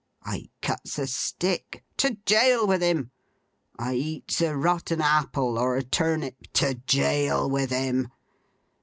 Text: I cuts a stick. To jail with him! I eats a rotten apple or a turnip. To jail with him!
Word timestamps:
I 0.23 0.49
cuts 0.63 0.97
a 0.97 1.05
stick. 1.05 1.83
To 1.97 2.17
jail 2.25 2.65
with 2.65 2.81
him! 2.81 3.11
I 3.77 3.93
eats 3.93 4.41
a 4.41 4.57
rotten 4.57 4.99
apple 4.99 5.59
or 5.59 5.77
a 5.77 5.83
turnip. 5.83 6.37
To 6.53 6.73
jail 6.73 7.47
with 7.47 7.69
him! 7.69 8.07